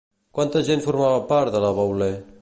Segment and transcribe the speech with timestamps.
[0.37, 2.13] Quanta gent formava part de la Boulé?